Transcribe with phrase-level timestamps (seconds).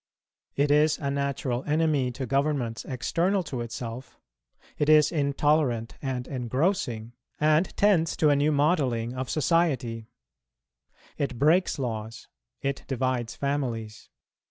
[0.55, 4.19] It is a natural enemy to governments external to itself;
[4.79, 10.07] it is intolerant and engrossing, and tends to a new modelling of society;
[11.19, 12.27] it breaks laws,
[12.63, 14.09] it divides families.